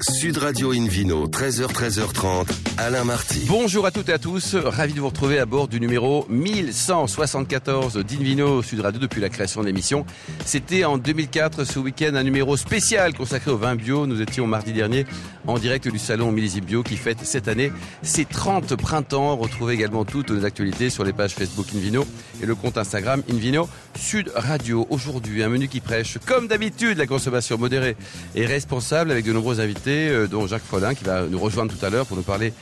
[0.00, 2.46] Sud Radio Invino, 13h, 13h30,
[2.78, 3.44] Alain Marty.
[3.46, 7.96] Bonjour à toutes et à tous, ravi de vous retrouver à bord du numéro 1174
[7.96, 10.06] d'Invino Sud Radio depuis la création de l'émission.
[10.46, 14.06] C'était en 2004, ce week-end, un numéro spécial consacré au vin bio.
[14.06, 15.04] Nous étions mardi dernier
[15.46, 17.70] en direct du salon Millésime qui fête cette année
[18.02, 19.36] ses 30 printemps.
[19.36, 22.06] Retrouvez également toutes nos actualités sur les pages Facebook Invino
[22.42, 23.68] et le compte Instagram Invino
[23.98, 24.86] Sud Radio.
[24.88, 27.96] Aujourd'hui, un menu qui prêche, comme d'habitude, la consommation modérée
[28.34, 31.84] et responsable avec de nombreux invités euh, dont Jacques Follin qui va nous rejoindre tout
[31.84, 32.52] à l'heure pour nous parler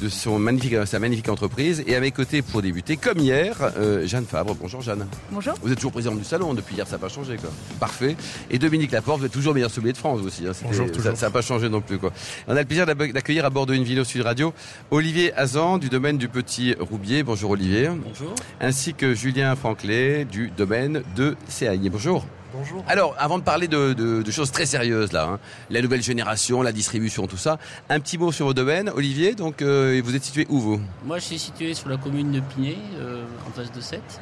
[0.00, 1.82] de son magnifique, sa magnifique entreprise.
[1.86, 4.54] Et à mes côtés pour débuter, comme hier, euh, Jeanne Fabre.
[4.54, 5.06] Bonjour Jeanne.
[5.30, 5.54] Bonjour.
[5.62, 7.50] Vous êtes toujours présidente du salon depuis hier, ça n'a pas changé quoi.
[7.78, 8.16] Parfait.
[8.50, 10.46] Et Dominique Laporte, vous êtes toujours meilleur sommelier de France aussi.
[10.46, 10.52] Hein.
[10.62, 12.12] Bonjour, ça n'a pas changé non plus quoi.
[12.48, 14.52] On a le plaisir d'accueillir à bord de une vidéo Sud Radio
[14.90, 17.22] Olivier Azan du domaine du Petit Roubier.
[17.22, 17.88] Bonjour Olivier.
[17.88, 18.34] Bonjour.
[18.60, 21.88] Ainsi que Julien Franclet du domaine de CAI.
[21.90, 22.24] Bonjour.
[22.52, 22.84] Bonjour.
[22.88, 25.38] Alors, avant de parler de, de, de choses très sérieuses là, hein,
[25.70, 27.58] la nouvelle génération, la distribution, tout ça,
[27.88, 28.90] un petit mot sur vos domaines.
[28.90, 30.80] Olivier, donc euh, vous êtes situé où vous?
[31.04, 34.20] Moi, je suis situé sur la commune de Pinet, euh, en face de Sète,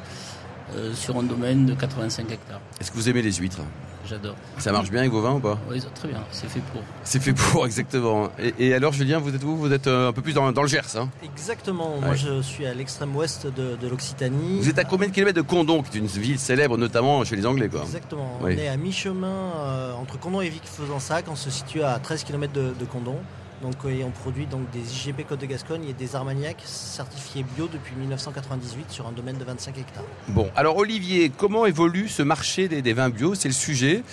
[0.75, 2.61] euh, sur un domaine de 85 hectares.
[2.79, 3.61] Est-ce que vous aimez les huîtres?
[4.09, 4.35] J'adore.
[4.57, 5.59] Ça marche bien avec vos vins ou pas?
[5.69, 6.81] Oui, très bien, c'est fait pour.
[7.03, 8.29] C'est fait pour, exactement.
[8.39, 9.55] Et, et, alors, Julien, vous êtes où?
[9.55, 11.09] Vous êtes euh, un peu plus dans, dans le Gers, hein?
[11.23, 11.97] Exactement.
[12.01, 14.59] Moi, je suis à l'extrême ouest de, de l'Occitanie.
[14.59, 17.35] Vous êtes à combien de kilomètres de Condon, qui est une ville célèbre notamment chez
[17.35, 17.81] les Anglais, quoi?
[17.81, 18.39] Exactement.
[18.41, 18.55] Oui.
[18.55, 21.25] On est à mi-chemin euh, entre Condon et Vic-Fezensac.
[21.29, 23.17] On se situe à 13 km de, de Condon.
[23.61, 27.43] Donc, euh, et on produit donc des IGP Côte de Gascogne et des Armagnac certifiés
[27.55, 30.03] bio depuis 1998 sur un domaine de 25 hectares.
[30.29, 33.35] Bon, alors Olivier, comment évolue ce marché des, des vins bio?
[33.35, 34.03] C'est le sujet.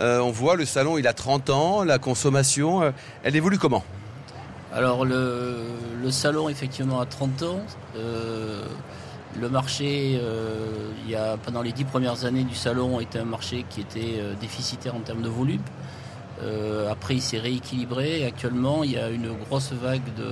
[0.00, 2.90] Euh, on voit le salon, il a 30 ans, la consommation, euh,
[3.22, 3.84] elle évolue comment?
[4.74, 5.56] Alors, le,
[6.02, 7.60] le salon, effectivement, a 30 ans.
[7.96, 8.64] Euh,
[9.40, 13.24] le marché, euh, il y a, pendant les 10 premières années du salon, était un
[13.24, 15.62] marché qui était déficitaire en termes de volume.
[16.42, 18.20] Euh, après, il s'est rééquilibré.
[18.20, 20.28] Et actuellement, il y a une grosse vague de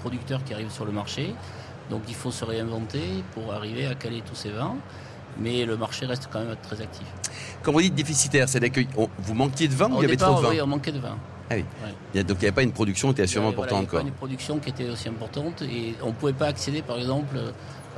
[0.00, 1.34] producteurs qui arrivent sur le marché.
[1.90, 3.00] Donc, il faut se réinventer
[3.32, 4.74] pour arriver à caler tous ces vins.
[5.38, 7.06] Mais le marché reste quand même très actif.
[7.62, 10.16] Quand vous dites déficitaire, c'est-à-dire que on- vous manquiez de vin ou il y avait
[10.16, 11.16] trop de vin oui, on manquait de vin.
[11.50, 11.60] Ah oui.
[11.84, 11.94] Ouais.
[12.14, 13.70] Il y a- Donc il n'y avait pas une production qui était assurément importante.
[13.70, 14.00] voilà, il y quoi.
[14.00, 16.96] avait pas une production qui était aussi importante et on ne pouvait pas accéder, par
[16.96, 17.36] exemple,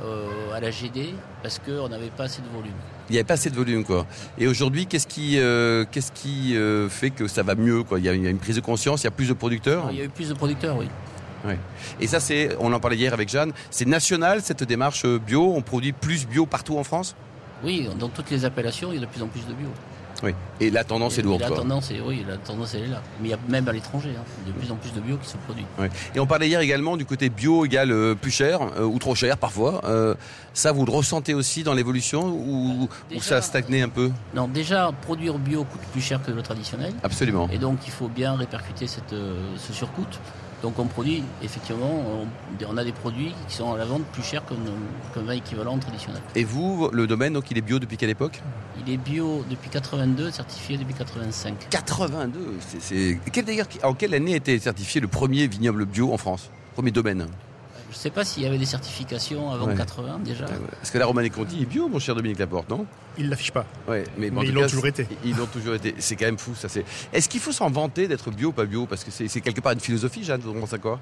[0.03, 2.73] euh, à la GD parce qu'on n'avait pas assez de volume.
[3.09, 3.83] Il n'y avait pas assez de volume.
[3.83, 4.05] quoi.
[4.37, 7.99] Et aujourd'hui, qu'est-ce qui, euh, qu'est-ce qui euh, fait que ça va mieux quoi?
[7.99, 9.33] Il, y a, il y a une prise de conscience, il y a plus de
[9.33, 9.87] producteurs?
[9.91, 10.87] Il y a eu plus de producteurs, oui.
[12.01, 15.53] Et ça, c'est, on en parlait hier avec Jeanne, c'est national cette démarche bio?
[15.55, 17.15] On produit plus bio partout en France?
[17.63, 19.69] Oui, dans toutes les appellations, il y a de plus en plus de bio.
[20.23, 20.33] Oui.
[20.59, 21.41] Et la tendance est lourde.
[21.41, 21.57] la quoi.
[21.57, 23.01] tendance, est, oui, la tendance, elle est là.
[23.21, 25.29] Mais il y a même à l'étranger, hein, de plus en plus de bio qui
[25.29, 25.65] se produit.
[25.77, 25.89] Ouais.
[26.13, 29.15] Et on parlait hier également du côté bio égale euh, plus cher euh, ou trop
[29.15, 29.81] cher parfois.
[29.85, 30.15] Euh,
[30.53, 34.11] ça, vous le ressentez aussi dans l'évolution ou, ou Déjà, ça a stagné un peu?
[34.33, 36.93] Non, déjà, produire bio coûte plus cher que le traditionnel.
[37.03, 37.49] Absolument.
[37.51, 39.15] Et donc, il faut bien répercuter cette,
[39.57, 40.05] ce surcoût.
[40.61, 42.03] Donc, on produit, effectivement,
[42.67, 46.21] on, a des produits qui sont à la vente plus chers qu'un vin équivalent traditionnel.
[46.35, 48.41] Et vous, le domaine, donc il est bio depuis quelle époque?
[48.85, 51.67] Il est bio depuis 82, certifié depuis 85.
[51.69, 52.39] 82.
[52.59, 53.19] C'est, c'est...
[53.31, 56.49] Quel, d'ailleurs, en quelle année a été certifié le premier vignoble bio en France?
[56.75, 57.27] Premier domaine
[57.91, 59.75] Je ne sais pas s'il y avait des certifications avant Ouais.
[59.75, 60.45] 80 déjà.
[60.45, 62.85] Parce que la Romanée Conti est bio, mon cher Dominique Laporte, non?
[63.17, 63.65] Il l'affiche pas.
[63.87, 65.07] Ouais, mais, ils l'ont toujours été.
[65.25, 65.95] Ils l'ont toujours été.
[65.97, 66.69] C'est quand même fou, ça.
[66.69, 66.85] C'est...
[67.11, 68.85] Est-ce qu'il faut s'en vanter d'être bio ou pas bio?
[68.85, 70.41] Parce que c'est, quelque part une philosophie, Jeanne.
[70.41, 70.99] Vous pensez à quoi?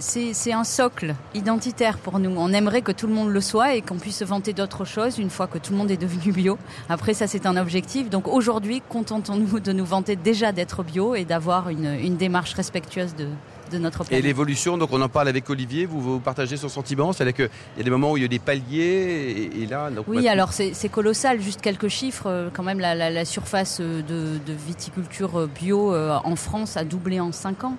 [0.00, 2.34] C'est- un socle identitaire pour nous.
[2.36, 5.18] On aimerait que tout le monde le soit et qu'on puisse se vanter d'autre chose
[5.18, 6.58] une fois que tout le monde est devenu bio.
[6.88, 8.08] Après, ça, c'est un objectif.
[8.08, 13.14] Donc aujourd'hui, contentons-nous de nous vanter déjà d'être bio et d'avoir une, une démarche respectueuse
[13.14, 13.28] de,
[13.72, 17.12] de notre Et l'évolution, donc on en parle avec Olivier, vous, vous partagez son sentiment,
[17.12, 17.48] c'est-à-dire qu'il
[17.78, 19.90] y a des moments où il y a des paliers, et, et là...
[19.90, 21.40] Donc Oui, maintenant- alors c'est colossal.
[21.40, 22.26] Juste quelques chiffres.
[22.28, 26.76] euh, Quand même, la, la- la surface euh, de, de viticulture euh, bio en France
[26.76, 27.76] a doublé en 5 ans.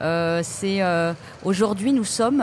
[0.00, 1.12] Euh, c'est euh,
[1.44, 2.42] aujourd'hui, nous sommes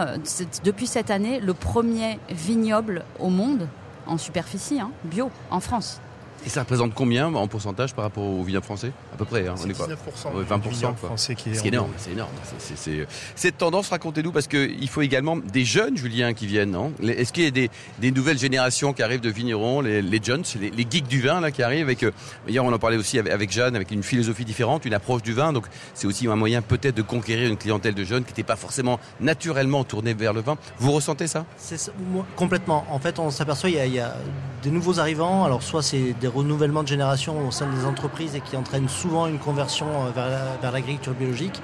[0.63, 3.67] depuis cette année le premier vignoble au monde
[4.07, 5.99] en superficie hein, bio en France.
[6.45, 8.91] Et ça représente combien en pourcentage par rapport au vignoble français?
[9.13, 11.09] À peu près, hein, on C'est est quoi 19% Ouais, du 20%, vignoble quoi.
[11.09, 12.31] français qui est Ce en qui est énorme, c'est énorme.
[12.43, 16.71] C'est- c'est- c'est- Cette tendance, racontez-nous, parce qu'il faut également des jeunes, Julien, qui viennent.
[16.71, 16.93] non?
[17.03, 20.43] Est-ce qu'il y a des, des nouvelles générations qui arrivent de vignerons, les, les jeunes,
[20.59, 22.03] les, les geeks du vin, là, qui arrivent avec...
[22.03, 22.11] euh,
[22.47, 25.33] hier, on en parlait aussi avec, avec Jeanne, avec une philosophie différente, une approche du
[25.33, 25.53] vin.
[25.53, 28.55] Donc, c'est aussi un moyen peut-être de conquérir une clientèle de jeunes qui n'était pas
[28.55, 30.57] forcément naturellement tournée vers le vin.
[30.79, 31.45] Vous ressentez ça?
[31.57, 32.85] C'est ça, moi, complètement.
[32.89, 34.15] En fait, on s'aperçoit il y, a, il y a
[34.63, 35.43] des nouveaux arrivants.
[35.45, 39.27] Alors, soit c'est des renouvellements de génération au sein des entreprises et qui entraînent souvent
[39.27, 41.61] une conversion euh, vers la- vers l'agriculture biologique.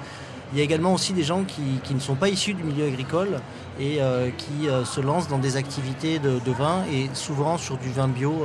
[0.52, 3.40] Il y a également aussi des gens qui, ne sont pas issus du milieu agricole
[3.78, 7.90] et euh, qui euh, se lancent dans des activités de, vin et souvent sur du
[7.90, 8.44] vin bio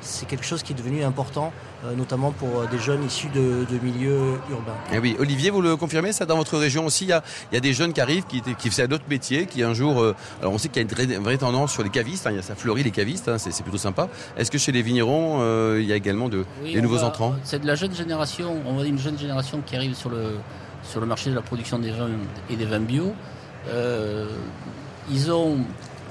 [0.00, 1.52] c'est quelque chose qui est devenu important,
[1.84, 4.74] euh, notamment pour euh, des jeunes issus de, de milieux urbains.
[4.92, 7.54] Eh oui, Olivier, vous le confirmez ça dans votre région aussi Il y a, il
[7.54, 10.14] y a des jeunes qui arrivent, qui, qui faisaient d'autres métiers, qui un jour, euh,
[10.40, 12.30] alors on sait qu'il y a une vraie, une vraie tendance sur les cavistes, hein,
[12.30, 14.08] il y a ça fleurit les cavistes, hein, c'est c'est plutôt sympa.
[14.36, 17.06] Est-ce que chez les vignerons, euh, il y a également de, Oui, des nouveaux va-
[17.06, 20.36] entrants C'est de la jeune génération, on voit une jeune génération qui arrive sur le,
[20.82, 22.08] sur le marché de la production des vins
[22.48, 23.12] et des vins bio.
[23.68, 24.26] Euh,
[25.10, 25.58] ils, ont,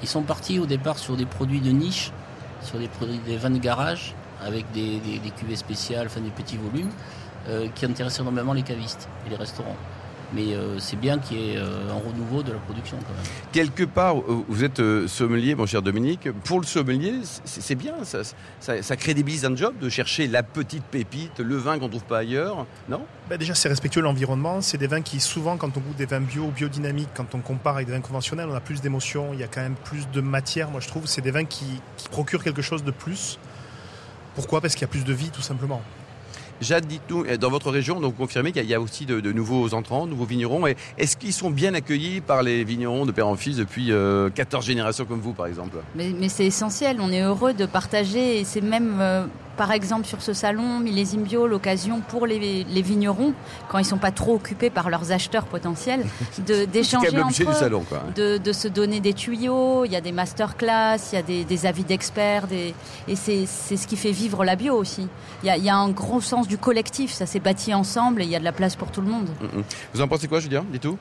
[0.04, 2.12] ils sont partis au départ sur des produits de niche,
[2.62, 6.58] sur des produits des vins de garage, avec des, des, cuvées spéciales, enfin des petits
[6.58, 6.92] volumes,
[7.48, 9.76] euh, qui intéressent énormément les cavistes et les restaurants.
[10.34, 13.26] Mais euh, c'est bien qu'il y ait euh, un renouveau de la production quand même.
[13.52, 16.30] Quelque part, euh, vous êtes sommelier, mon cher Dominique.
[16.44, 17.14] Pour le sommelier,
[17.46, 18.20] c'est bien, ça,
[18.60, 22.04] ça, ça crédibilise un job de chercher la petite pépite, le vin qu'on ne trouve
[22.04, 23.02] pas ailleurs, non?
[23.30, 24.62] Bah, déjà, c'est respectueux de l'environnement.
[24.62, 27.40] C'est des vins qui, souvent, quand on goûte des vins bio ou biodynamiques, quand on
[27.40, 30.10] compare avec des vins conventionnels, on a plus d'émotions, il y a quand même plus
[30.10, 31.08] de matière, moi je trouve.
[31.08, 31.66] C'est des vins qui,
[31.98, 33.40] qui procurent quelque chose de plus.
[34.36, 34.62] Pourquoi?
[34.62, 35.82] Parce qu'il y a plus de vie, tout simplement.
[36.62, 39.74] Jade, dites-nous, euh, dans votre région, donc vous confirmez qu'il y a- aussi de, nouveaux
[39.74, 40.68] entrants, de nouveaux vignerons.
[40.68, 44.30] Et Est-ce qu'ils sont bien accueillis par les vignerons de père en fils depuis euh,
[44.30, 45.78] 14 générations comme vous, par exemple?
[45.96, 49.26] Mais, mais c'est essentiel, on est heureux de partager et c'est même, euh,
[49.60, 53.34] par exemple, sur ce salon Millésime Bio, l'occasion pour les, les vignerons,
[53.68, 56.06] quand ils sont pas trop occupés par leurs acheteurs potentiels,
[56.72, 57.52] d'échanger entre du eux.
[57.52, 58.04] salon, quoi.
[58.16, 61.44] de, de se donner des tuyaux, il y a des masterclass, il y a des,
[61.44, 62.74] des avis d'experts, des...
[63.10, 65.10] et c'est c'est ce qui fait vivre la bio aussi.
[65.44, 68.22] Il y a, il y a un gros sens du collectif, ça s'est bâti ensemble
[68.22, 69.28] et il y a de la place pour tout le monde.
[69.42, 69.64] Mm, mm.
[69.94, 70.64] Vous en pensez quoi, Julien?
[70.72, 70.98] Dis tout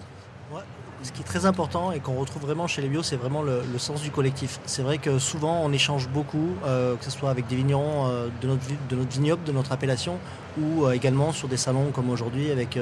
[0.53, 0.63] Ouais.
[1.03, 3.63] Ce qui est très important et qu'on retrouve vraiment chez les bio, c'est vraiment le,
[3.79, 4.59] sens du collectif.
[4.67, 8.29] C'est vrai que souvent on échange beaucoup, euh, que ce soit avec des vignerons euh,
[8.41, 10.19] de, notre, vignoble, de notre appellation,
[10.61, 12.79] ou euh, également sur des salons comme aujourd'hui avec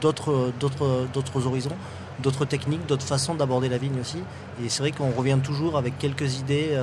[0.00, 1.76] d'autres horizons,
[2.20, 4.18] d'autres techniques, d'autres façons d'aborder la vigne aussi.
[4.64, 6.76] Et c'est vrai qu'on revient toujours avec quelques idées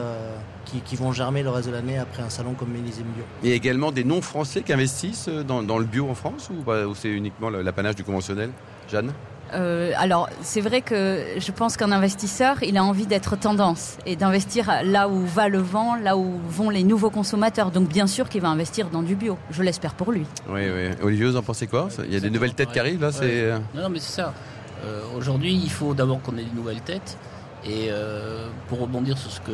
[0.85, 3.25] qui, vont germer le reste de l'année après un salon comme Mélisée Bio.
[3.43, 7.95] A également des non-français qui investissent dans, le bio en France ou, c'est uniquement l'apanage
[7.95, 8.51] du conventionnel?
[8.89, 9.11] Jeanne?
[9.53, 14.15] Euh, alors, c'est vrai que je pense qu'un investisseur, il a envie d'être tendance et
[14.15, 17.71] d'investir là où va le vent, là où vont les nouveaux consommateurs.
[17.71, 19.37] Donc, bien sûr qu'il va investir dans du bio.
[19.51, 20.25] Je l'espère pour lui.
[20.49, 20.89] Oui, oui.
[21.01, 21.89] Olivier, vous en pensez quoi?
[22.05, 23.09] Il y a des nouvelles têtes qui arrivent là.
[23.21, 23.53] Ouais.
[23.73, 24.33] Non, non, mais c'est ça.
[24.85, 27.17] Euh, Aujourd'hui, il faut d'abord qu'on ait des nouvelles têtes.
[27.65, 29.51] Et euh, pour rebondir sur ce que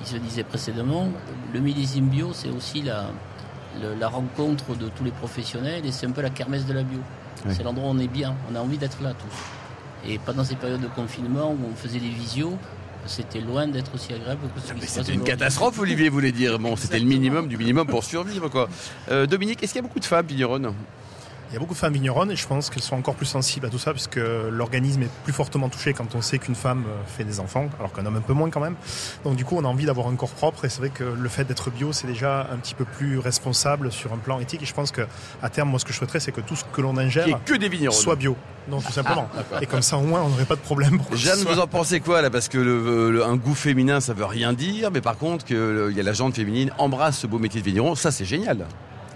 [0.00, 1.08] il se disait précédemment,
[1.52, 6.20] le millésime bio, c'est aussi la rencontre de tous les professionnels et c'est un peu
[6.20, 6.98] la kermesse de la bio.
[7.46, 7.54] Oui.
[7.56, 10.10] C'est l'endroit où on est bien, on a envie d'être là tous.
[10.10, 12.56] Et pendant ces périodes de confinement où on faisait des visios,
[13.06, 16.32] c'était loin d'être aussi agréable que ce qui se passe C'était une catastrophe, Olivier voulait
[16.32, 16.58] dire.
[16.58, 18.68] Bon, c'était le minimum du minimum pour survivre, quoi.
[19.10, 20.72] Euh, Dominique, est-ce qu'il y a beaucoup de femmes vigneronnes
[21.54, 23.64] Il y a beaucoup de femmes vigneronnes et je pense qu'elles sont encore plus sensibles
[23.64, 24.18] à tout ça puisque
[24.50, 27.92] l'organisme est plus fortement touché quand on sait qu'une femme euh, fait des enfants, alors
[27.92, 28.74] qu'un homme un peu moins quand même.
[29.22, 31.28] Donc du coup, on a envie d'avoir un corps propre et c'est vrai que le
[31.28, 34.62] fait d'être bio, c'est déjà un petit peu plus responsable sur un plan éthique.
[34.62, 35.02] Et je pense que
[35.44, 37.54] à terme, moi, ce que je souhaiterais, c'est que tout ce que l'on ingère que
[37.54, 38.36] des soit bio.
[38.68, 39.28] Donc tout simplement.
[39.62, 40.96] et comme ça, au moins, on n'aurait pas de problème.
[40.98, 42.30] Pour que Jeanne, vous en pensez quoi là?
[42.30, 45.54] Parce que le, le- un goût féminin, ça veut rien dire, mais par contre, que
[45.54, 48.66] le- y a la jante féminine embrasse ce beau métier de vigneron, ça c'est génial.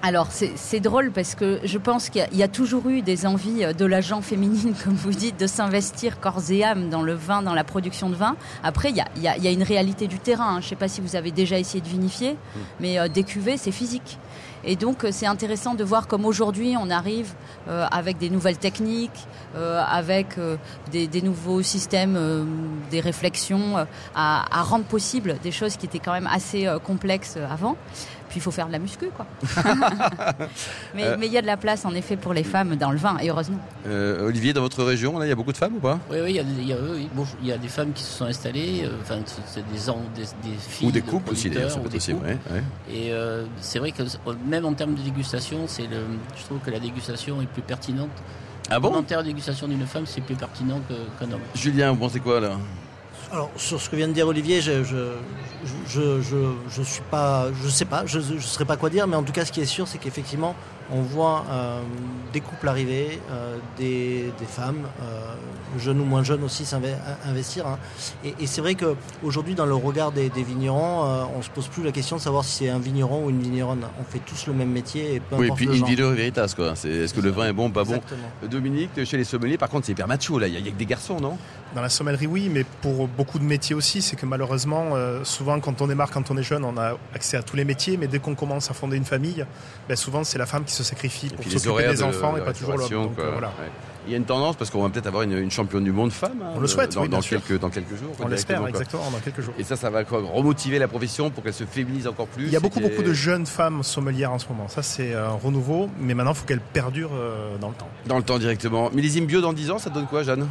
[0.00, 3.64] Alors c'est drôle parce que je pense qu'il y y, a toujours eu des envies
[3.64, 7.42] euh, de l'agent féminine, comme vous dites, de s'investir corps et âme dans le vin,
[7.42, 8.36] dans la production de vin.
[8.62, 10.50] Après, il y a, il y a- il y a une réalité du terrain.
[10.56, 10.60] hein.
[10.60, 12.36] Je ne sais pas si vous avez déjà essayé de vinifier,
[12.78, 14.18] mais euh, des cuvées, c'est physique.
[14.64, 17.32] Et donc euh, c'est intéressant de voir comme aujourd'hui on arrive
[17.68, 20.56] euh, avec des nouvelles techniques, euh, avec euh,
[20.90, 22.44] des, des nouveaux systèmes, euh,
[22.90, 23.84] des réflexions, euh,
[24.16, 27.76] à, à rendre possible des choses qui étaient quand même assez euh, complexes avant.
[28.28, 29.26] Puis il faut faire de la muscu, quoi.
[30.94, 31.16] mais Euh.
[31.22, 33.30] il y a de la place en effet pour les femmes dans le vin, et
[33.30, 33.58] heureusement.
[33.86, 35.98] Euh, Olivier, dans votre région, là, il y a beaucoup de femmes ou pas?
[36.10, 37.68] Oui, oui, il y a des- il y, a, oui, bon, il y a des
[37.68, 39.78] femmes qui se sont installées, euh, enfin, c'est- c'est des,
[40.22, 42.12] des, des filles Ou des de couples aussi, d'ailleurs, ça peut ou être des aussi.
[42.12, 42.26] couples.
[42.26, 42.62] ouais, ouais.
[42.90, 46.00] Et euh, c'est vrai que euh, même en termes de dégustation, c'est le,
[46.38, 48.10] je trouve que la dégustation est plus pertinente.
[48.70, 48.88] Ah bon?
[48.90, 50.80] Commentaire de dégustation d'une femme, c'est plus pertinent
[51.18, 51.40] qu'un homme.
[51.54, 52.50] Julien, vous pensez quoi là?
[53.30, 55.12] Alors sur ce que vient de dire Olivier, je je
[55.86, 56.36] je je,
[56.70, 59.32] je suis pas, je sais pas, je je saurais pas quoi dire, mais en tout
[59.32, 60.54] cas ce qui est sûr, c'est qu'effectivement
[60.92, 61.80] on voit euh,
[62.32, 65.34] des couples arriver, euh, des, des femmes, euh,
[65.78, 67.66] jeunes ou moins jeunes aussi s'inve- investir.
[67.66, 67.78] hein.
[68.24, 71.50] Et, et c'est vrai que aujourd'hui dans le regard des, des vignerons, euh, on se
[71.50, 73.84] pose plus la question de savoir si c'est un vigneron ou une vigneronne.
[74.00, 76.72] On fait tous le même métier et peu Oui, et puis in vidéo veritas, quoi.
[76.72, 77.94] Est-ce que le vin est bon, pas bon?
[77.96, 78.48] Exactement.
[78.50, 80.46] Dominique, chez les sommeliers, par contre, c'est hyper macho, là.
[80.48, 81.36] Il y, a- que des garçons, non?
[81.74, 85.60] Dans la sommellerie, oui, mais pour beaucoup de métiers aussi, c'est que malheureusement, euh, souvent
[85.60, 88.06] quand on démarre, quand on est jeune, on a accès à tous les métiers, mais
[88.06, 89.44] dès qu'on commence à fonder une famille,
[89.86, 92.42] ben, souvent c'est la femme qui se sacrifie pour s'occuper des de- enfants de et
[92.42, 93.10] pas toujours l'homme.
[93.18, 93.48] euh, voilà.
[93.48, 93.70] Ouais.
[94.06, 96.12] Il y a une tendance parce qu'on va peut-être avoir une, une championne du monde
[96.12, 96.40] femme.
[96.42, 98.14] hein, On le souhaite, dans, oui, quelques, dans quelques jours.
[98.20, 98.70] On l'espère, quoi.
[98.70, 99.52] exactement, dans quelques jours.
[99.58, 102.46] Et ça, ça va quoi, remotiver la profession pour qu'elle se féminise encore plus.
[102.46, 104.66] Il y a beaucoup, beaucoup de jeunes femmes sommelières en ce moment.
[104.68, 107.88] Ça, c'est un renouveau, mais maintenant, il faut qu'elles perdurent euh, dans le temps.
[108.06, 108.90] Dans le temps directement.
[108.94, 110.46] Millésime bio dans 10 ans, ça donne quoi, Jeanne?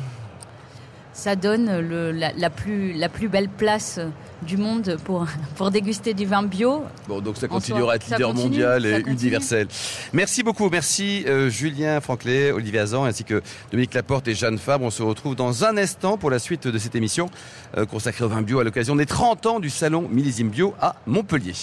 [1.20, 4.00] Ça donne le- la, la plus, la plus belle place
[4.44, 6.84] du monde pour, pour déguster du vin bio.
[7.08, 9.68] Bon, donc ça continuera à être leader continue, mondial et universel.
[10.14, 10.70] Merci beaucoup.
[10.70, 14.86] Merci euh, Julien Franclet, Olivier Azan ainsi que Dominique Laporte et Jeanne Fabre.
[14.86, 17.32] On se retrouve dans un instant pour la suite de cette émission
[17.78, 20.98] euh, consacrée au vin bio à l'occasion des 30 ans du salon Millésime Bio à
[21.08, 21.54] Montpellier.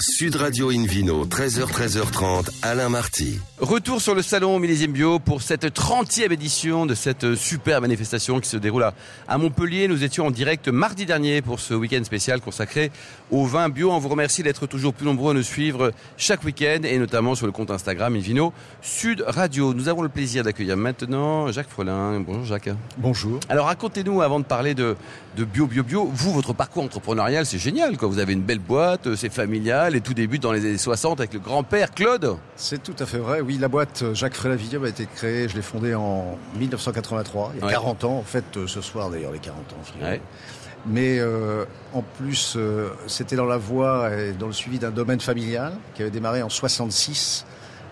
[0.00, 3.40] Sud Radio Invino, 13h, 13h30, Alain Marty.
[3.58, 8.48] Retour sur le salon Millésime Bio pour cette 30e édition de cette super manifestation qui
[8.48, 8.94] se déroule à,
[9.26, 9.88] à Montpellier.
[9.88, 12.92] Nous étions en direct mardi dernier pour ce week-end spécial consacré
[13.32, 13.90] au vin bio.
[13.90, 17.46] On vous remercie d'être toujours plus nombreux à nous suivre chaque week-end et notamment sur
[17.46, 19.74] le compte Instagram Invino Sud Radio.
[19.74, 22.20] Nous avons le plaisir d'accueillir maintenant Jacques Frelin.
[22.20, 22.70] Bonjour Jacques.
[22.98, 23.40] Bonjour.
[23.48, 24.94] Alors racontez-nous avant de parler de,
[25.36, 27.96] de bio, bio, bio, vous, votre parcours entrepreneurial, c'est génial.
[27.96, 28.06] Quoi.
[28.06, 31.32] Vous avez une belle boîte, c'est familial et tout débute dans les années 60 avec
[31.34, 32.36] le grand-père Claude.
[32.56, 33.40] C'est tout à fait vrai.
[33.40, 37.60] Oui, la boîte Jacques Fréla Vignoble a été créée, je l'ai fondée en 1983, il
[37.60, 37.72] y a Ouais.
[37.72, 38.16] 40 ans.
[38.18, 40.04] En fait, euh, ce soir d'ailleurs, les 40 ans.
[40.04, 40.20] Ouais.
[40.86, 45.20] Mais euh, en plus, euh, c'était dans la voie et dans le suivi d'un domaine
[45.20, 47.44] familial qui avait démarré en 66,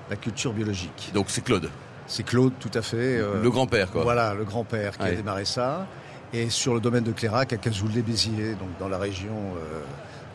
[0.08, 1.10] la culture biologique.
[1.12, 1.68] Donc c'est Claude,
[2.06, 2.96] C'est Claude, tout à fait.
[3.18, 3.90] euh, le grand-père.
[3.90, 4.02] quoi.
[4.04, 5.10] Voilà, le grand-père qui Ouais.
[5.10, 5.86] a démarré ça.
[6.32, 9.34] Et sur le domaine de Clérac, à Cazoul-les-Béziers, donc dans la région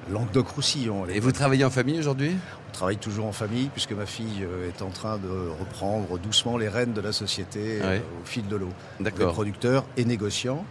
[0.09, 1.05] Languedoc-Roussillon.
[1.07, 2.35] Et vous travaillez en famille aujourd'hui?
[2.69, 5.27] On travaille toujours en famille puisque ma fille euh, est en train de
[5.59, 8.03] reprendre doucement les rênes de la société euh, Ouais.
[8.21, 8.69] au fil de l'eau.
[8.99, 9.33] D'accord.
[9.33, 10.65] producteur et négociant,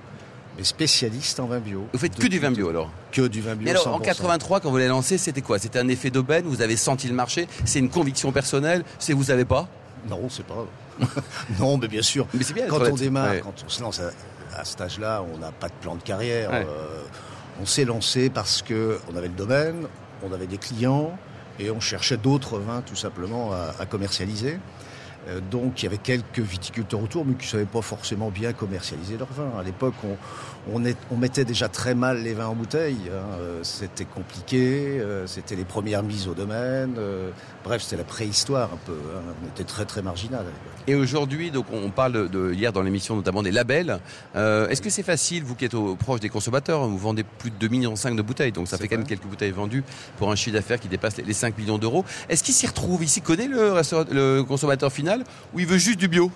[0.56, 1.87] mais spécialiste en vin bio.
[1.92, 2.90] Vous faites que du vin bio alors?
[3.12, 3.68] Que du vin bio.
[3.68, 4.02] Et alors en 100%.
[4.04, 5.58] 83 quand vous l'avez lancé c'était quoi?
[5.58, 6.44] C'était un effet d'aubaine?
[6.46, 7.46] Vous avez senti le marché?
[7.64, 8.84] C'est une conviction personnelle?
[8.99, 9.68] C'est vous savez pas?
[10.08, 10.66] Non, c'est pas.
[11.58, 12.26] non, mais bien sûr.
[12.34, 13.40] Mais c'est bien Quand on démarre, Ouais.
[13.44, 14.10] quand on se lance à,
[14.58, 16.50] à cet âge-là, on n'a pas de plan de carrière.
[16.50, 16.66] Ouais.
[16.68, 17.02] Euh,
[17.61, 19.87] on s'est lancé parce que on avait le domaine,
[20.23, 21.17] on avait des clients
[21.59, 24.59] et on cherchait d'autres vins tout simplement à, commercialiser.
[25.29, 28.55] Euh, donc il y avait quelques viticulteurs autour, mais qui ne savaient pas forcément bien
[28.55, 29.59] commercialiser leurs vins.
[29.59, 29.95] À l'époque,
[30.73, 33.11] on, mettait déjà très mal les vins en bouteille.
[33.12, 33.37] hein.
[33.38, 36.95] Euh, C'était compliqué, euh, c'était les premières mises au domaine.
[37.62, 38.97] bref, c'était la préhistoire un peu.
[39.14, 39.35] hein.
[39.45, 40.40] On était très très marginal.
[40.40, 40.79] à l'époque.
[40.87, 44.00] Et aujourd'hui, donc on parle de, hier dans l'émission notamment des labels.
[44.34, 47.50] Euh, Est-ce que c'est facile, vous qui êtes au, proche des consommateurs, vous vendez plus
[47.50, 49.84] de 2 millions de bouteilles, donc ça fait quand même quelques bouteilles vendues
[50.18, 52.04] pour un chiffre d'affaires qui dépasse les, les 5 millions d'euros.
[52.28, 55.99] Est-ce qu'il s'y retrouve Ici connaît le, restaura- le consommateur final ou il veut juste
[55.99, 56.30] du bio?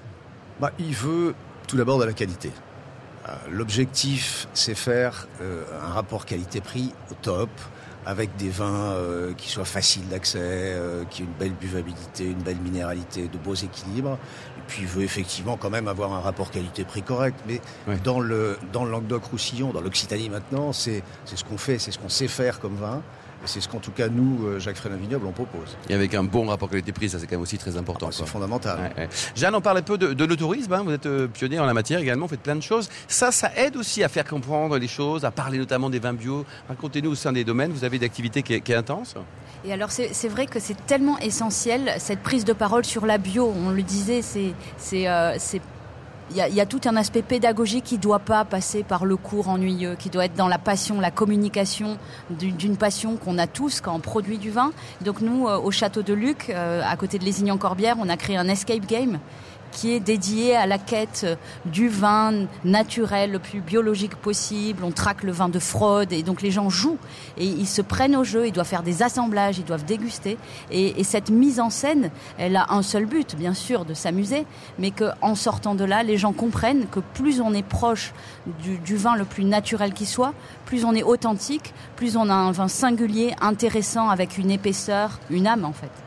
[0.60, 1.34] Bah, il veut
[1.66, 2.50] tout d'abord de la qualité.
[3.28, 7.48] Euh, L'objectif, c'est faire euh, un rapport qualité-prix au top,
[8.06, 12.42] avec des vins euh, qui soient faciles d'accès, euh, qui aient une belle buvabilité, une
[12.42, 14.18] belle minéralité, de beaux équilibres.
[14.58, 17.38] Et puis, il veut effectivement quand même avoir un rapport qualité-prix correct.
[17.46, 17.96] Mais Ouais.
[18.04, 21.99] dans le dans le Languedoc-Roussillon, dans l'Occitanie maintenant, c'est c'est ce qu'on fait, c'est ce
[21.99, 23.02] qu'on sait faire comme vin.
[23.46, 25.76] C'est ce qu'en tout cas, nous, euh, Jacques Frédin Vignoble, on propose.
[25.88, 28.10] Et avec un bon rapport qualité-prix, ça c'est quand même aussi très important.
[28.10, 28.26] C'est quoi.
[28.26, 28.78] fondamental.
[28.96, 29.08] Ouais, ouais.
[29.34, 30.72] Jeanne, on parle un peu de, de l'autorisme.
[30.72, 30.82] hein.
[30.84, 32.88] Vous êtes euh, pionnier en la matière également, vous faites plein de choses.
[33.08, 36.44] Ça, ça aide aussi à faire comprendre les choses, à parler notamment des vins bio.
[36.68, 39.14] Racontez-nous au sein des domaines, vous avez des activités qui est, qui est intense
[39.64, 43.18] Et alors c'est c'est vrai que c'est tellement essentiel cette prise de parole sur la
[43.18, 43.52] bio.
[43.66, 45.60] On le disait, c'est c'est euh, c'est
[46.31, 49.95] il y, a, tout un aspect pédagogique qui doit pas passer par le cours ennuyeux,
[49.99, 51.99] qui doit être dans la passion, la communication
[52.31, 54.73] du- d'une passion qu'on a tous quand on produit du vin.
[55.04, 58.37] Donc nous, euh, au château de Luc, euh, à côté de Lézignan-Corbière, on a créé
[58.38, 59.19] un escape game
[59.75, 61.26] qui est dédié à la quête
[61.66, 64.85] du vin naturel le plus biologique possible.
[64.85, 66.97] On traque le vin de fraude et donc les gens jouent
[67.37, 68.47] et ils se prennent au jeu.
[68.47, 70.38] Ils doivent faire des assemblages, ils doivent déguster.
[70.71, 74.47] Et, et cette mise en scène, elle a un seul but, bien sûr, de s'amuser,
[74.78, 78.14] mais que en sortant de là, les gens comprennent que plus on est proche
[78.61, 80.33] du vin le plus naturel qui soit,
[80.64, 85.47] plus on est authentique, plus on a un vin singulier, intéressant, avec une épaisseur, une
[85.47, 86.03] âme en fait.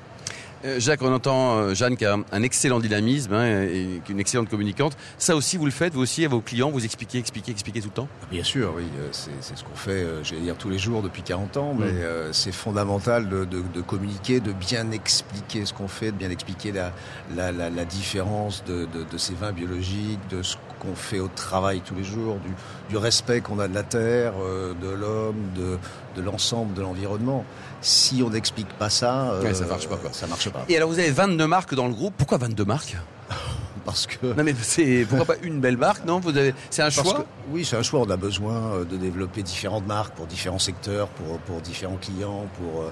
[0.66, 4.50] Euh, Jacques, on entend euh, Jeanne qui a un excellent dynamisme hein, et une excellente
[4.50, 4.98] communicante.
[5.18, 7.90] Ça aussi, vous le faites, vous aussi, à vos clients, vous expliquez, expliquez, expliquez tout
[7.90, 8.08] le temps?
[8.32, 11.58] Bien sûr, oui, euh, c'est ce qu'on fait, j'allais dire tous les jours depuis 40
[11.58, 11.98] ans, mais Mm.
[11.98, 16.32] euh, c'est fondamental de, de- de communiquer, de bien expliquer ce qu'on fait, de bien
[16.32, 16.92] expliquer la,
[17.36, 18.88] la, la- la différence de
[19.18, 22.52] ces vins biologiques, de ce qu'on fait au travail tous les jours, du,
[22.90, 25.78] du respect qu'on a de la terre, euh, de l'homme, de,
[26.16, 27.46] de l'ensemble de l'environnement.
[27.82, 30.10] Si on n'explique pas ça, euh, Ouais, ça marche pas, quoi.
[30.14, 30.66] Ça marche pas.
[30.70, 32.14] Et alors, vous avez 22 marques dans le groupe.
[32.18, 32.98] Pourquoi 22 marques?
[33.86, 36.54] Parce que Non, mais c'est pourquoi pas une belle marque Non, vous avez.
[36.70, 37.20] C'est un Parce choix?
[37.20, 38.02] que- oui, c'est un choix.
[38.02, 42.48] On a besoin euh, de développer différentes marques pour différents secteurs, pour, pour différents clients,
[42.60, 42.84] pour,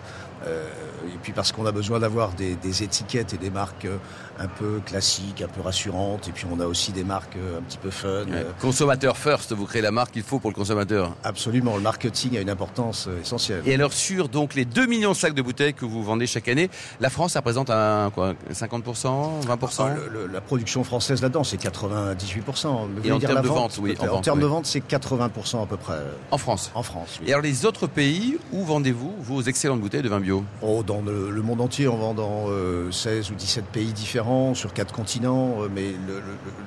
[0.45, 0.67] euh,
[1.07, 3.97] et puis parce qu'on a besoin d'avoir des, des, étiquettes et des marques euh,
[4.39, 6.27] un peu classiques, un peu rassurantes.
[6.27, 8.25] Et puis on a aussi des marques euh, un petit peu fun.
[8.25, 8.45] Ouais.
[8.59, 11.15] Consommateur first, vous créez la marque qu'il faut pour le consommateur.
[11.23, 13.61] Absolument, le marketing a une importance essentielle.
[13.65, 16.47] Et alors sur donc les 2 millions de sacs de bouteilles que vous vendez chaque
[16.47, 21.43] année, la France représente un quoi 50%, 20% ah, le, le, La production française là-dedans
[21.43, 22.87] c'est 98%.
[23.03, 23.95] Et en termes de vente, oui.
[23.99, 24.43] En, en, en termes oui.
[24.43, 25.97] de vente c'est 80% à peu près.
[26.31, 26.71] En France.
[26.75, 27.19] En France.
[27.21, 27.29] Oui.
[27.29, 31.01] Et alors les autres pays, où vendez-vous vos excellentes bouteilles de vin bio Oh, dans
[31.01, 34.93] le, le, monde entier, on vend dans euh, 16 ou 17 pays différents, sur quatre
[34.93, 35.93] continents, euh, mais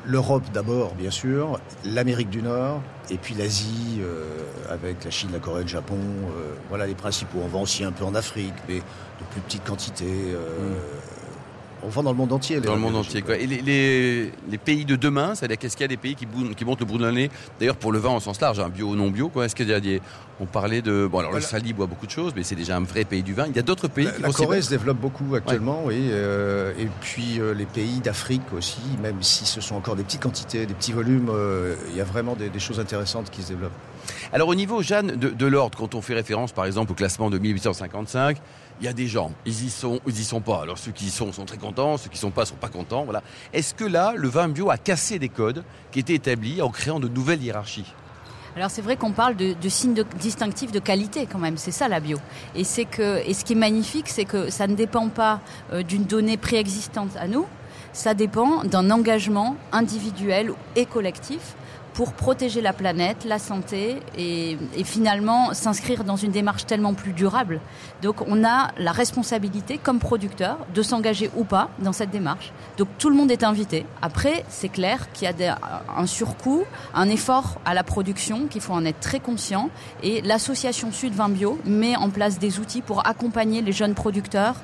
[0.07, 4.25] l'Europe d'abord, bien sûr, l'Amérique du Nord, et puis l'Asie, euh,
[4.71, 7.39] avec la Chine, la Corée, le Japon, euh, voilà les principaux.
[7.45, 10.37] On vend aussi un peu en Afrique, mais de plus petites quantités.
[11.83, 12.61] On vend dans le monde entier.
[12.61, 13.37] Dans le monde entier, quoi.
[13.37, 16.27] Et les, les, les pays de demain, c'est-à-dire qu'est-ce qu'il y a des pays qui,
[16.57, 17.31] qui montent le bout de l'année?
[17.59, 19.45] D'ailleurs, pour le vin au sens large, hein, bio ou non bio, quoi.
[19.45, 20.01] Est-ce qu'il y a des.
[20.41, 21.09] On parlait de.
[21.11, 21.45] Bon, alors voilà.
[21.45, 23.47] le Sali boit beaucoup de choses, mais c'est déjà un vrai pays du vin.
[23.49, 25.95] Il y a d'autres pays la, qui La Corée se développe beaucoup actuellement, ouais.
[25.95, 26.09] oui.
[26.11, 30.23] Euh, et puis euh, les pays d'Afrique aussi, même si ce sont encore des petites
[30.23, 33.49] quantités, des petits volumes, euh, il y a vraiment des, des, choses intéressantes qui se
[33.49, 33.73] développent.
[34.33, 37.31] Alors, au niveau, Jeanne, de, de l'ordre, quand on fait référence, par exemple, au classement
[37.31, 38.39] de 1855,
[38.81, 40.63] il y a des gens, ils y sont, ils y sont pas.
[40.63, 43.05] Alors ceux qui y sont sont très contents, ceux qui sont pas sont pas contents.
[43.05, 43.23] Voilà.
[43.53, 47.01] Est-ce que là, le vin bio a cassé des codes qui étaient établis en créant
[47.01, 47.93] de nouvelles hiérarchies?
[48.57, 52.01] Alors c'est vrai qu'on parle de, signes distinctifs de qualité quand même, c'est ça la
[52.01, 52.19] bio.
[52.57, 55.41] Et c'est que et ce qui est magnifique, c'est que ça ne dépend pas
[55.73, 57.47] euh, d'une donnée préexistante à nous,
[57.93, 61.55] ça dépend d'un engagement individuel et collectif
[61.99, 67.61] pour protéger la planète, la santé et, finalement s'inscrire dans une démarche tellement plus durable.
[68.03, 72.53] Donc on a la responsabilité comme producteur de s'engager ou pas dans cette démarche.
[72.77, 73.85] Donc tout le monde est invité.
[74.01, 75.59] Après, c'est clair qu'il y a
[75.97, 76.63] un surcoût,
[76.95, 79.69] un effort à la production, qu'il faut en être très conscient.
[80.05, 84.55] Et l'association Sud Vin Bio met en place des outils pour accompagner les jeunes producteurs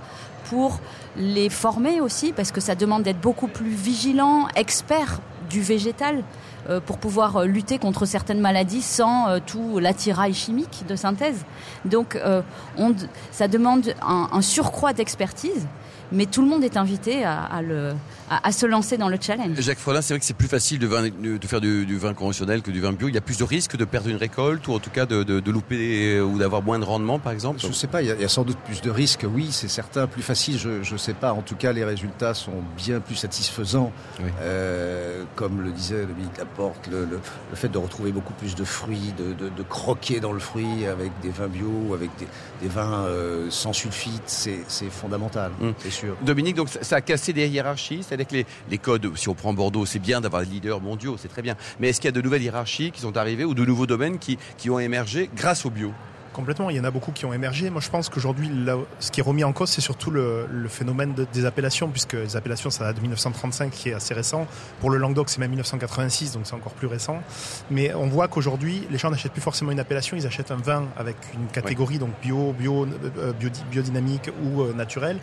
[0.45, 0.79] pour
[1.17, 5.21] les former aussi, parce que ça demande d'être beaucoup plus vigilant, expert
[5.55, 6.25] du végétal
[6.69, 11.45] euh, pour pouvoir lutter contre certaines maladies sans euh, tout l'attirail chimique de synthèse.
[11.85, 12.43] Donc euh,
[12.77, 12.95] on,
[13.31, 15.67] ça demande un, un surcroît d'expertise,
[16.15, 17.93] mais tout le monde est invité à, à, le,
[18.31, 19.61] à, à, se lancer dans le challenge.
[19.61, 22.15] Jacques Follin, c'est vrai que c'est plus facile de, vin, de faire du, du, vin
[22.15, 23.09] conventionnel que du vin bio.
[23.09, 25.23] Il y a plus de risques de perdre une récolte ou en tout cas de,
[25.23, 28.09] de, de louper ou d'avoir moins de rendement, par exemple Je ne sais pas, il
[28.09, 30.07] y, a, il y, a, sans doute plus de risques, oui, c'est certain.
[30.07, 31.33] Plus facile, je ne sais pas.
[31.33, 33.93] En tout cas, les résultats sont bien plus satisfaisants.
[34.21, 34.31] Oui.
[34.41, 38.65] Euh, comme le disait Dominique Laporte, le, le, le, fait de retrouver beaucoup plus de
[38.65, 42.27] fruits, de, de, de, croquer dans le fruit avec des vins bio, avec des,
[42.63, 45.71] des vins euh, sans sulfite, c'est fondamental, mmh.
[46.05, 46.17] Sûr.
[46.23, 49.53] Dominique, donc ça a cassé des hiérarchies, c'est-à-dire que les, les, codes, si on prend
[49.53, 51.57] Bordeaux, c'est bien d'avoir des leaders mondiaux, c'est très bien.
[51.81, 54.19] Mais est-ce qu'il y a de nouvelles hiérarchies qui sont arrivées ou de nouveaux domaines
[54.19, 55.93] qui, qui ont émergé grâce au bio?
[56.35, 57.71] Complètement, il y en a beaucoup qui ont émergé.
[57.71, 58.51] Moi, je pense qu'aujourd'hui,
[58.99, 62.15] ce qui est remis en cause, c'est surtout le, le phénomène de, des appellations, puisque
[62.15, 64.49] les appellations, ça date de 1935, qui est assez récent.
[64.81, 67.23] Pour le Languedoc, c'est même 1986, donc c'est encore plus récent.
[67.71, 70.89] Mais on voit qu'aujourd'hui, les gens n'achètent plus forcément une appellation, ils achètent un vin
[70.97, 72.01] avec une catégorie, oui.
[72.01, 72.85] donc bio, bio,
[73.17, 75.21] euh, bio, biodynamique ou euh, naturel.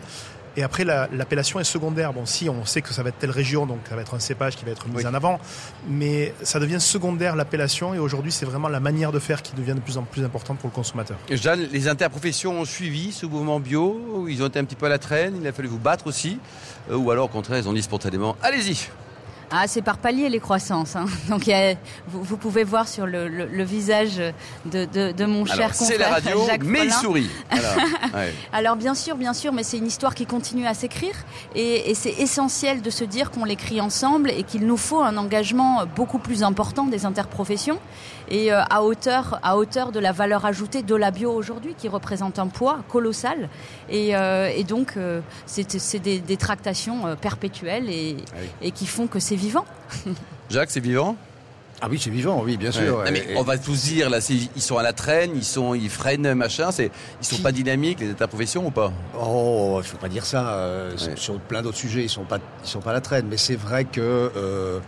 [0.56, 2.12] Et après, l'appellation la, est secondaire.
[2.12, 4.20] Bon, si on sait que ça va être telle région, donc ça va être un
[4.20, 5.06] cépage qui va être mis oui.
[5.06, 5.40] en avant,
[5.88, 7.94] mais ça devient secondaire l'appellation.
[7.94, 10.58] Et aujourd'hui, c'est vraiment la manière de faire qui devient de plus en plus importante
[10.58, 11.16] pour le consommateur.
[11.30, 14.26] Jeanne, les interprofessions ont suivi ce mouvement bio.
[14.28, 15.36] Ils ont été un petit peu à la traîne.
[15.40, 16.38] Il a fallu vous battre aussi,
[16.90, 18.88] euh, ou alors au contraire, ils ont dit spontanément, allez-y.
[19.52, 20.96] Ah, c'est par palier les croissances.
[20.96, 21.04] Hein.
[21.28, 21.74] Donc, y a,
[22.08, 24.16] vous, vous, pouvez voir sur le, le, le visage
[24.66, 27.28] de, de, de, mon Alors, cher confrère C'est la radio, Jacques mais il sourit.
[27.50, 27.76] Alors,
[28.14, 28.32] ouais.
[28.52, 31.14] Alors, bien sûr, bien sûr, mais c'est une histoire qui continue à s'écrire.
[31.54, 35.16] Et, et c'est essentiel de se dire qu'on l'écrit ensemble et qu'il nous faut un
[35.16, 37.78] engagement beaucoup plus important des interprofessions
[38.32, 41.88] et euh, à, hauteur, à hauteur de la valeur ajoutée de la bio aujourd'hui, qui
[41.88, 43.48] représente un poids colossal.
[43.90, 49.06] Et, euh, et donc, euh, c'est des, des, tractations perpétuelles et, Ah et qui font
[49.06, 49.64] que c'est vivant.
[50.50, 51.16] Jacques, c'est vivant?
[51.84, 52.98] Ah oui, c'est vivant, oui, bien sûr.
[52.98, 53.06] Ouais.
[53.06, 55.90] Non, mais on va tous dire là, ils sont à la traîne, ils sont, ils
[55.90, 56.70] freinent, machin.
[56.70, 57.42] C'est, ils sont Qui...
[57.42, 58.92] pas dynamiques les interprofessions ou pas?
[59.20, 60.48] Oh, il faut pas dire ça.
[60.50, 61.16] Euh, ouais.
[61.16, 63.26] Sur plein d'autres sujets, ils sont pas, ils sont pas à la traîne.
[63.28, 64.78] Mais c'est vrai que euh,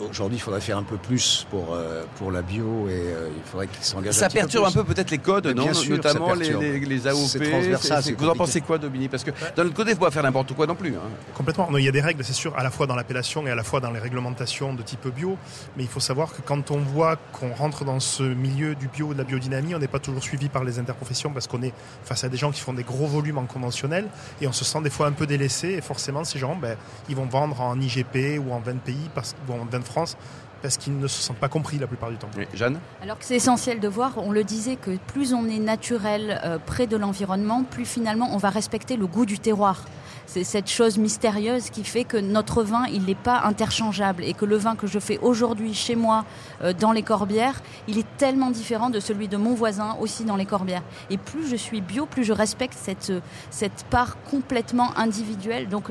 [0.00, 3.42] aujourd'hui, il faudrait faire un peu plus pour, euh, pour la bio et euh, il
[3.42, 4.14] faudrait qu'ils s'engagent.
[4.14, 7.26] Ça perturbe un peu, peut-être les codes, non sûr, Notamment les, les, les, AOP.
[7.26, 9.10] C'est vous en pensez quoi, Dominique?
[9.10, 10.94] Parce que d'un autre côté, il ne faut pas faire n'importe quoi non plus.
[10.94, 11.10] Hein.
[11.34, 11.70] Complètement.
[11.70, 13.54] Non, il y a des règles, c'est sûr, à la fois dans l'appellation et à
[13.54, 15.36] la fois dans les réglementations de type bio.
[15.76, 19.12] Mais il faut savoir que quand on voit qu'on rentre dans ce milieu du bio,
[19.12, 21.72] de la biodynamie, on n'est pas toujours suivi par les interprofessions parce qu'on est
[22.04, 24.06] face à des gens qui font des gros volumes en conventionnel
[24.40, 25.68] et on se sent des fois un peu délaissé.
[25.68, 26.76] Et forcément, ces gens, ben,
[27.08, 30.16] ils vont vendre en IGP ou en 20 pays, parce, ou de France
[30.62, 32.28] parce qu'ils ne se sentent pas compris la plupart du temps.
[32.54, 36.40] Jeanne Alors que c'est essentiel de voir, on le disait, que plus on est naturel
[36.44, 39.84] euh, près de l'environnement, plus finalement on va respecter le goût du terroir.
[40.30, 44.44] C'est cette chose mystérieuse qui fait que notre vin, il n'est pas interchangeable et que
[44.44, 46.26] le vin que je fais aujourd'hui chez moi
[46.62, 50.36] euh, dans les corbières, il est tellement différent de celui de mon voisin aussi dans
[50.36, 50.82] les corbières.
[51.08, 55.70] Et plus je suis bio, plus je respecte cette, part complètement individuelle.
[55.70, 55.90] Donc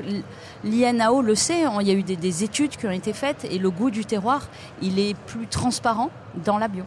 [0.62, 3.58] l'INAO le sait, hein, il y a eu des études qui ont été faites et
[3.58, 4.46] le goût du terroir,
[4.80, 6.10] il est plus transparent
[6.44, 6.84] dans la bio.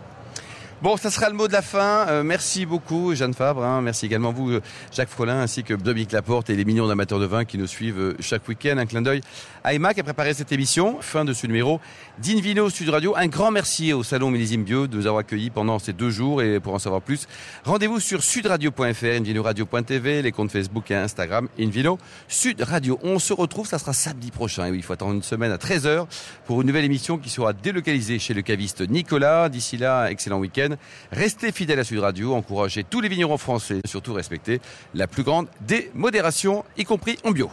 [0.81, 2.07] Bon, ça sera le mot de la fin.
[2.07, 3.63] Euh, merci beaucoup, Jeanne Fabre.
[3.63, 3.81] Hein.
[3.81, 7.27] Merci également vous, euh, Jacques Frolin, ainsi que Dominique Laporte et les millions d'amateurs de
[7.27, 8.79] vin qui nous suivent euh, chaque week-end.
[8.79, 9.21] Un clin d'œil
[9.63, 10.97] à Emma qui a préparé cette émission.
[10.99, 11.79] Fin de ce numéro
[12.17, 13.15] d'Invino Sud Radio.
[13.15, 16.41] Un grand merci au Salon Millésime Bio de nous avoir accueillis pendant ces deux jours.
[16.41, 17.27] Et pour en savoir plus,
[17.63, 22.97] rendez-vous sur sudradio.fr, invinoradio.tv, les comptes Facebook et Instagram, Invino Sud Radio.
[23.03, 24.73] On se retrouve, ça sera samedi prochain.
[24.73, 26.07] Et il faut attendre une semaine à 13h
[26.47, 29.47] pour une nouvelle émission qui sera délocalisée chez le caviste Nicolas.
[29.47, 30.70] D'ici là, excellent week-end.
[31.12, 34.60] Restez fidèles à Sud Radio, encouragez tous les vignerons français, surtout respectez
[34.93, 37.49] la plus grande des modérations, y compris en bio.